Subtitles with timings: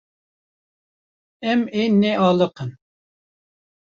[1.51, 2.71] Em ê nealiqin.